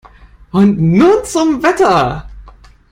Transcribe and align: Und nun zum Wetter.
Und 0.49 0.79
nun 0.81 1.23
zum 1.25 1.61
Wetter. 1.61 2.27